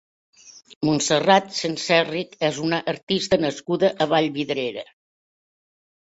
Montserrat 0.87 1.51
Senserrich 1.57 2.33
és 2.49 2.57
una 2.69 2.81
artista 2.95 3.41
nascuda 3.45 3.93
a 3.93 4.09
Vallvidrera. 4.15 4.87